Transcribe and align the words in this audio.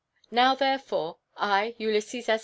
Now, 0.31 0.55
therefore, 0.55 1.19
I, 1.37 1.75
Ulysses 1.77 2.27
S. 2.27 2.39